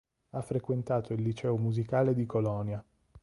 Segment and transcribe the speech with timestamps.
[0.31, 2.83] Ha frequentato il liceo musicale di Colonia.